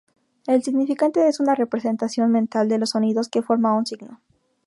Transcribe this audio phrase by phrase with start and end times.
[0.47, 4.19] El significante es una representación mental de los sonidos que forma un signo.